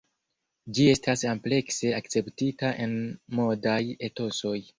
Ĝi 0.77 0.85
estas 0.93 1.23
amplekse 1.31 1.91
akceptita 1.99 2.73
en 2.87 2.97
modaj 3.43 3.79
etosoj. 4.11 4.57